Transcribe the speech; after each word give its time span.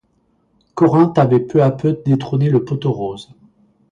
Corinthe 0.73 1.19
avait 1.19 1.39
peu 1.39 1.61
à 1.61 1.69
peu 1.69 2.01
détrôné 2.03 2.49
le 2.49 2.65
Pot-aux-Roses. 2.65 3.35